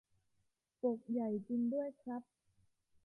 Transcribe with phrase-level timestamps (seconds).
[0.81, 2.21] ปกใหญ่จริงด้วยครับ